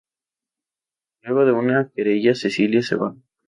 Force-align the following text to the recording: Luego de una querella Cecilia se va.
Luego 1.21 1.45
de 1.45 1.51
una 1.51 1.91
querella 1.93 2.33
Cecilia 2.33 2.81
se 2.81 2.95
va. 2.95 3.13